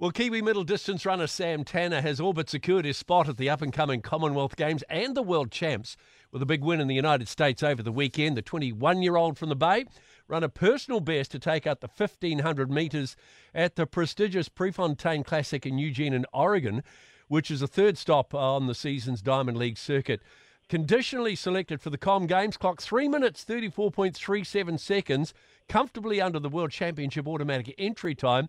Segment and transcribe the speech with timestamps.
[0.00, 3.50] Well, Kiwi middle distance runner Sam Tanner has all but secured his spot at the
[3.50, 5.94] up and coming Commonwealth Games and the World Champs
[6.32, 8.34] with a big win in the United States over the weekend.
[8.34, 9.84] The 21 year old from the Bay
[10.26, 13.14] ran a personal best to take out the 1500 metres
[13.54, 16.82] at the prestigious Prefontaine Classic in Eugene, in Oregon,
[17.28, 20.22] which is the third stop on the season's Diamond League circuit.
[20.70, 25.34] Conditionally selected for the Com Games, clock 3 minutes 34.37 seconds,
[25.68, 28.48] comfortably under the World Championship automatic entry time.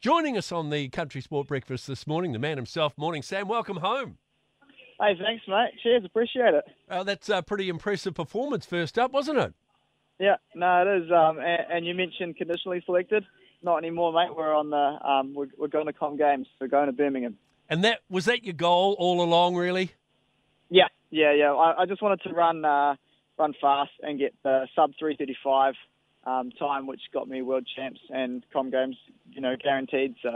[0.00, 2.96] Joining us on the Country Sport Breakfast this morning, the man himself.
[2.96, 3.48] Morning, Sam.
[3.48, 4.16] Welcome home.
[5.00, 5.70] Hey, thanks, mate.
[5.82, 6.04] Cheers.
[6.04, 6.64] Appreciate it.
[6.88, 9.54] Uh, that's a pretty impressive performance first up, wasn't it?
[10.20, 11.10] Yeah, no, it is.
[11.10, 13.24] Um, and, and, you mentioned conditionally selected.
[13.60, 14.36] Not anymore, mate.
[14.36, 16.46] We're on the um, we're, we're going to Com Games.
[16.60, 17.36] We're going to Birmingham.
[17.68, 19.90] And that was that your goal all along, really?
[20.70, 21.52] Yeah, yeah, yeah.
[21.52, 22.94] I, I just wanted to run uh,
[23.36, 25.74] run fast and get the sub 335
[26.28, 28.96] um, time, which got me world champs and Com Games,
[29.30, 30.14] you know, guaranteed.
[30.22, 30.30] So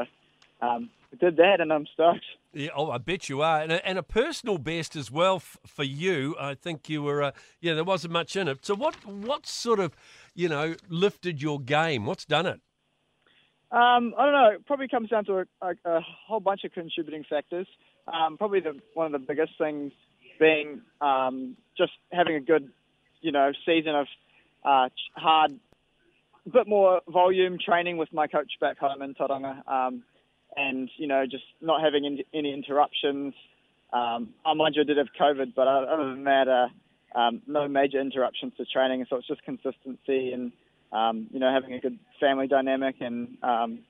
[0.67, 2.25] um, I did that, and I'm stoked.
[2.55, 5.59] Yeah, oh, I bet you are, and a, and a personal best as well f-
[5.67, 6.35] for you.
[6.39, 8.65] I think you were, uh, yeah, there wasn't much in it.
[8.65, 9.95] So what, what sort of,
[10.35, 12.07] you know, lifted your game?
[12.07, 12.61] What's done it?
[13.71, 14.51] Um, I don't know.
[14.55, 17.67] It probably comes down to a, a, a whole bunch of contributing factors.
[18.07, 19.93] Um, probably the, one of the biggest things
[20.39, 22.71] being um, just having a good,
[23.23, 24.07] you know, season of
[24.65, 25.59] uh, hard
[26.47, 30.03] a bit more volume training with my coach back home in Tauranga, um,
[30.57, 33.35] and you know just not having in, any interruptions.
[33.93, 37.69] Um, I mind you, I did have COVID, but other than that, uh, um, no
[37.69, 39.05] major interruptions to training.
[39.09, 40.53] So it's just consistency and
[40.93, 43.81] um, you know having a good family dynamic and um,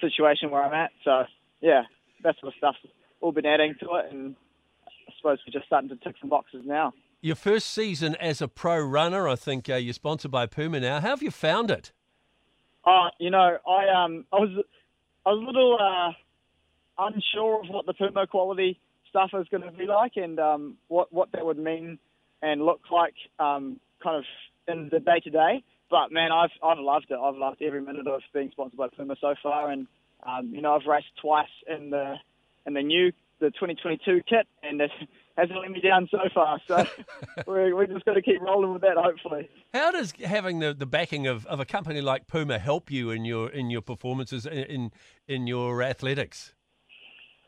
[0.00, 0.90] situation where I'm at.
[1.04, 1.24] So
[1.60, 1.82] yeah,
[2.22, 2.78] that sort of stuff's
[3.20, 4.34] all been adding to it, and
[4.86, 6.94] I suppose we're just starting to tick some boxes now.
[7.20, 11.00] Your first season as a pro runner, I think uh, you're sponsored by Puma now.
[11.00, 11.90] How have you found it?
[12.90, 14.64] Oh, you know, I um, I was,
[15.26, 16.12] a little uh,
[16.96, 21.12] unsure of what the Puma quality stuff is going to be like, and um, what
[21.12, 21.98] what that would mean
[22.40, 24.24] and look like, um, kind of
[24.68, 25.62] in the day to day.
[25.90, 27.18] But man, I've I've loved it.
[27.22, 29.86] I've loved every minute of being sponsored by Puma so far, and
[30.26, 32.14] um, you know, I've raced twice in the
[32.64, 34.90] in the new the 2022 kit, and it
[35.36, 36.60] hasn't let me down so far.
[36.66, 36.86] So
[37.46, 39.48] we're, we're just going to keep rolling with that, hopefully.
[39.72, 43.24] How does having the, the backing of, of a company like Puma help you in
[43.24, 44.90] your in your performances in
[45.26, 46.54] in your athletics?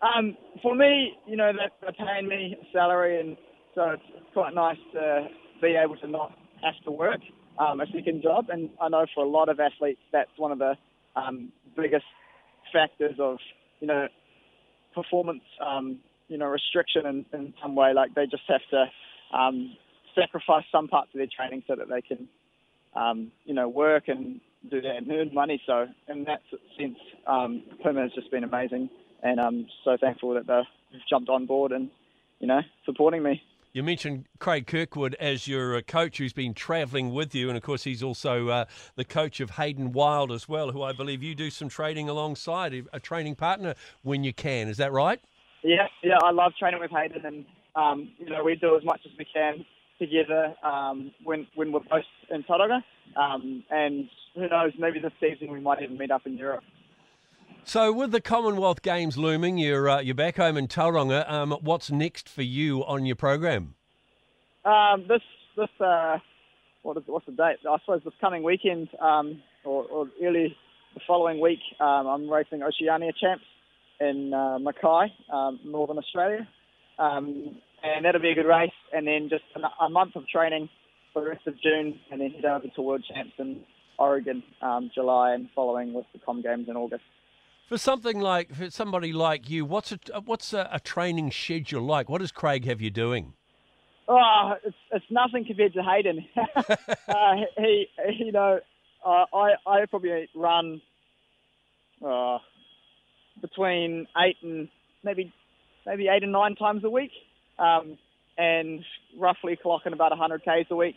[0.02, 3.36] Um, for me, you know, they're paying me a salary, and
[3.74, 5.28] so it's quite nice to
[5.60, 6.32] be able to not
[6.62, 7.20] have to work
[7.58, 8.46] um, a second job.
[8.48, 10.74] And I know for a lot of athletes, that's one of the
[11.16, 12.06] um, biggest
[12.72, 13.38] factors of
[13.80, 14.08] you know
[14.94, 15.98] performance, um,
[16.30, 17.92] you know, restriction in, in some way.
[17.92, 19.76] Like they just have to um,
[20.14, 22.28] sacrifice some parts of their training so that they can,
[22.94, 25.60] um, you know, work and do that and earn money.
[25.66, 26.40] So in that
[26.78, 28.88] sense, um, Puma has just been amazing,
[29.22, 31.90] and I'm so thankful that they've jumped on board and,
[32.38, 33.42] you know, supporting me.
[33.72, 37.62] You mentioned Craig Kirkwood as your uh, coach who's been travelling with you, and of
[37.62, 38.64] course, he's also uh,
[38.96, 42.86] the coach of Hayden Wilde as well, who I believe you do some training alongside,
[42.92, 44.68] a training partner when you can.
[44.68, 45.20] Is that right?
[45.62, 47.44] Yeah, yeah, I love training with Hayden, and
[47.76, 49.64] um, you know we do as much as we can
[49.98, 52.82] together um, when when we're both in Tauranga,
[53.16, 56.64] um, and who knows, maybe this season we might even meet up in Europe.
[57.64, 61.30] So, with the Commonwealth Games looming, you're uh, you're back home in Tauranga.
[61.30, 63.74] Um, what's next for you on your program?
[64.64, 65.22] Um, this
[65.56, 66.18] this uh,
[66.82, 67.58] what is what's the date?
[67.68, 70.56] I suppose this coming weekend um, or, or, early
[70.94, 73.44] the following week, um, I'm racing Oceania Champs
[74.00, 76.48] in uh, Mackay, um, Northern Australia,
[76.98, 78.70] um, and that'll be a good race.
[78.92, 80.68] And then just a, a, month of training
[81.12, 83.60] for the rest of June, and then head over to World Champs in
[83.98, 84.42] Oregon,
[84.94, 87.04] July, and following with the Com Games in August.
[87.70, 92.08] For something like for somebody like you, what's a what's a, a training schedule like?
[92.08, 93.34] What does Craig have you doing?
[94.08, 96.26] Oh, it's it's nothing compared to Hayden.
[96.56, 98.58] uh, he, he, you know,
[99.06, 100.82] uh, I I probably run
[102.04, 102.38] uh,
[103.40, 104.68] between eight and
[105.04, 105.32] maybe
[105.86, 107.12] maybe eight and nine times a week,
[107.58, 107.98] um,
[108.38, 108.84] and
[109.18, 110.96] roughly clocking about 100 k's a week.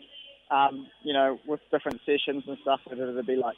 [0.50, 3.56] Um, you know, with different sessions and stuff, whether it be like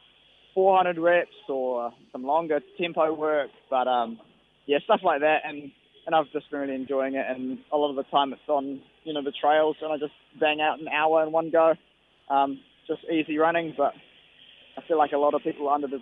[0.55, 3.51] 400 reps or some longer tempo work.
[3.69, 4.21] But um,
[4.67, 5.41] yeah, stuff like that.
[5.45, 5.73] And
[6.07, 7.27] and I've just been really enjoying it.
[7.29, 10.13] And a lot of the time it's on you know the trails, and I just
[10.41, 11.75] bang out an hour in one go,
[12.31, 13.75] um, just easy running.
[13.77, 13.93] But
[14.77, 16.01] I feel like a lot of people are under the,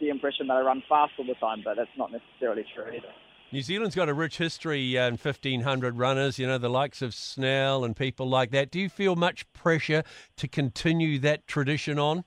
[0.00, 3.12] the impression that I run fast all the time, but that's not necessarily true either.
[3.52, 7.14] New Zealand's got a rich history uh, in 1500 runners, you know, the likes of
[7.14, 8.70] Snell and people like that.
[8.70, 10.02] Do you feel much pressure
[10.38, 12.24] to continue that tradition on?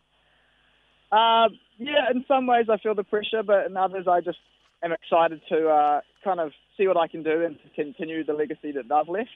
[1.12, 4.38] Uh, yeah, in some ways I feel the pressure, but in others I just
[4.84, 8.34] am excited to uh, kind of see what I can do and to continue the
[8.34, 9.30] legacy that they've left.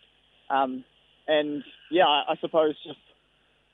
[0.49, 0.85] Um,
[1.27, 2.99] and yeah, I, I suppose just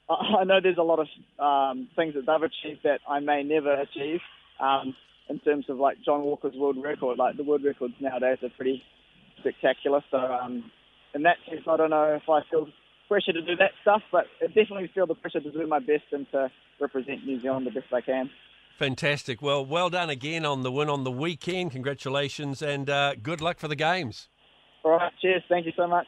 [0.10, 1.08] I know there's a lot of
[1.40, 4.20] um, things that they've achieved that I may never achieve.
[4.60, 4.96] Um,
[5.30, 8.82] in terms of like John Walker's world record, like the world records nowadays are pretty
[9.40, 10.02] spectacular.
[10.10, 10.72] So um,
[11.14, 12.68] in that sense, I don't know if I feel
[13.08, 16.04] pressure to do that stuff, but I definitely feel the pressure to do my best
[16.12, 16.50] and to
[16.80, 18.30] represent New Zealand the best I can.
[18.78, 19.42] Fantastic.
[19.42, 21.72] Well, well done again on the win on the weekend.
[21.72, 24.30] Congratulations and uh, good luck for the games.
[24.84, 25.12] All right.
[25.22, 25.44] Cheers.
[25.50, 26.08] Thank you so much.